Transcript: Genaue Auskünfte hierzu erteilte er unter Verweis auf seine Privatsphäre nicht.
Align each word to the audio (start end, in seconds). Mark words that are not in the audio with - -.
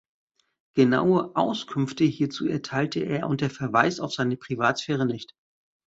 Genaue 0.73 1.35
Auskünfte 1.35 2.05
hierzu 2.05 2.47
erteilte 2.47 3.01
er 3.01 3.27
unter 3.29 3.51
Verweis 3.51 3.99
auf 3.99 4.11
seine 4.11 4.35
Privatsphäre 4.35 5.05
nicht. 5.05 5.35